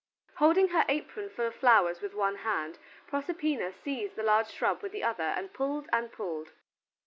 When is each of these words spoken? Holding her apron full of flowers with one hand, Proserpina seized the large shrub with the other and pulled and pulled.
Holding 0.37 0.69
her 0.69 0.83
apron 0.89 1.29
full 1.29 1.45
of 1.45 1.53
flowers 1.53 2.01
with 2.01 2.15
one 2.15 2.37
hand, 2.37 2.79
Proserpina 3.05 3.71
seized 3.71 4.15
the 4.15 4.23
large 4.23 4.49
shrub 4.49 4.81
with 4.81 4.93
the 4.93 5.03
other 5.03 5.21
and 5.23 5.53
pulled 5.53 5.87
and 5.93 6.11
pulled. 6.11 6.53